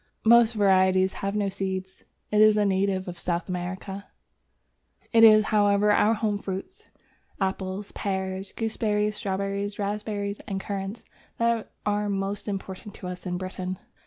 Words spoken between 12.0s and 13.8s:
most important to us in Britain.